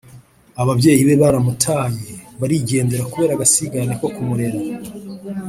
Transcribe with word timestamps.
ababyeyi 0.61 1.01
be 1.07 1.15
baramutaye 1.21 2.11
barigendera 2.39 3.09
kubera 3.11 3.31
agasigane 3.35 3.93
ko 4.01 4.07
kumurera 4.15 4.59